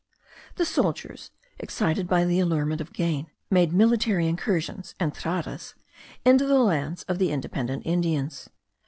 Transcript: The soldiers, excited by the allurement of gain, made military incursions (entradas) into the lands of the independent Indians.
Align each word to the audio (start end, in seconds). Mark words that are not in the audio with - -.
The 0.55 0.65
soldiers, 0.65 1.29
excited 1.59 2.07
by 2.07 2.25
the 2.25 2.39
allurement 2.39 2.81
of 2.81 2.91
gain, 2.91 3.27
made 3.51 3.71
military 3.71 4.27
incursions 4.27 4.95
(entradas) 4.99 5.75
into 6.25 6.47
the 6.47 6.57
lands 6.57 7.03
of 7.03 7.19
the 7.19 7.31
independent 7.31 7.83
Indians. 7.85 8.49